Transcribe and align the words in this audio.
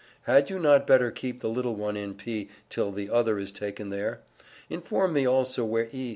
Had 0.23 0.49
you 0.49 0.57
not 0.57 0.87
better 0.87 1.11
keep 1.11 1.41
the 1.41 1.47
little 1.47 1.75
one 1.75 1.95
in 1.95 2.15
P. 2.15 2.49
till 2.69 2.91
the 2.91 3.11
other 3.11 3.37
is 3.37 3.51
taken 3.51 3.91
there? 3.91 4.21
Inform 4.67 5.13
me 5.13 5.27
also 5.27 5.63
where 5.63 5.89
E. 5.93 6.09